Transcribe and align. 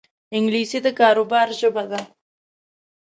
انګلیسي 0.37 0.79
د 0.85 0.87
کاروبار 0.99 1.47
ژبه 1.59 1.83
ده 1.91 2.01